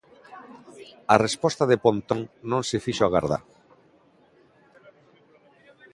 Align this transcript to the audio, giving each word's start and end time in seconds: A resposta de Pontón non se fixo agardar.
A 1.13 1.15
resposta 1.25 1.63
de 1.71 1.81
Pontón 1.85 2.19
non 2.51 2.61
se 2.69 2.77
fixo 2.85 3.03
agardar. 3.05 3.43